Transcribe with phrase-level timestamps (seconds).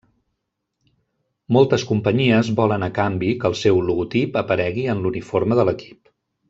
[1.57, 6.15] Moltes companyies volen a canvi que el seu logotip aparegui en l'uniforme de l'equip.